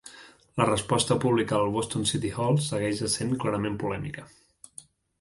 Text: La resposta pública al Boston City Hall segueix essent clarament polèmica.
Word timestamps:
La 0.61 0.65
resposta 0.69 1.17
pública 1.25 1.59
al 1.59 1.69
Boston 1.77 2.09
City 2.13 2.33
Hall 2.39 2.59
segueix 2.71 3.05
essent 3.11 3.39
clarament 3.45 3.81
polèmica. 3.85 4.29